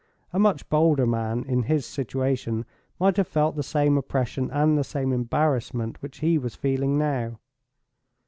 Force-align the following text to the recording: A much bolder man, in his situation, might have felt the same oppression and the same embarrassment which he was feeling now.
A 0.33 0.39
much 0.39 0.67
bolder 0.67 1.05
man, 1.05 1.43
in 1.43 1.61
his 1.61 1.85
situation, 1.85 2.65
might 2.99 3.17
have 3.17 3.27
felt 3.27 3.55
the 3.55 3.61
same 3.61 3.99
oppression 3.99 4.49
and 4.49 4.75
the 4.75 4.83
same 4.83 5.13
embarrassment 5.13 6.01
which 6.01 6.21
he 6.21 6.39
was 6.39 6.55
feeling 6.55 6.97
now. 6.97 7.37